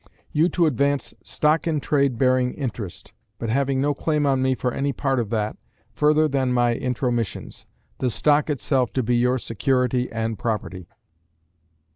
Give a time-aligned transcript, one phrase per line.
[0.31, 4.73] You to advance stock in trade bearing interest, but having no claim on me for
[4.73, 5.57] any part of that,
[5.93, 7.65] further than my intromissions;
[7.99, 10.87] the stock itself to be your security and property.